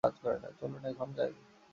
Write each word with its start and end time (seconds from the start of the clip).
চলুন 0.59 0.83
এখন 0.85 1.09
খাই? 1.17 1.31